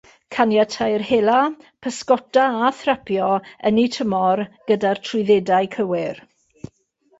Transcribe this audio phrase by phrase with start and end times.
[0.35, 1.35] Caniateir hela,
[1.87, 3.29] pysgota a thrapio
[3.71, 4.43] yn eu tymor
[4.73, 6.27] gyda'r trwyddedau cywir.